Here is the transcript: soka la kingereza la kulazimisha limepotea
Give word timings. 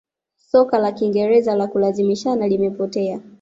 soka 0.37 0.79
la 0.79 0.91
kingereza 0.91 1.55
la 1.55 1.67
kulazimisha 1.67 2.35
limepotea 2.35 3.21